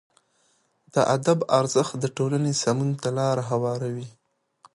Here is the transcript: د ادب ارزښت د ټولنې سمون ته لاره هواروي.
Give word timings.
د 0.93 0.95
ادب 1.15 1.39
ارزښت 1.59 1.93
د 1.99 2.05
ټولنې 2.17 2.51
سمون 2.63 2.89
ته 3.01 3.09
لاره 3.17 3.43
هواروي. 3.51 4.07